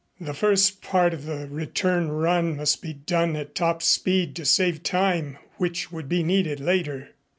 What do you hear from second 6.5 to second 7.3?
later.